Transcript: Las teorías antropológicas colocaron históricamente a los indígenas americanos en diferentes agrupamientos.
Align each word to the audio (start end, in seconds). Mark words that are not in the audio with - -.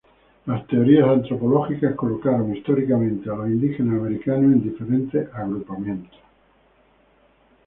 Las 0.47 0.65
teorías 0.65 1.07
antropológicas 1.07 1.93
colocaron 1.93 2.55
históricamente 2.55 3.29
a 3.29 3.35
los 3.35 3.49
indígenas 3.49 3.99
americanos 3.99 4.51
en 4.53 4.63
diferentes 4.63 5.29
agrupamientos. 5.31 6.19